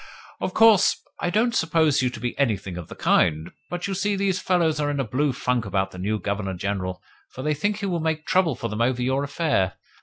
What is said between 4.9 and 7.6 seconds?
a blue funk about the new Governor General, for they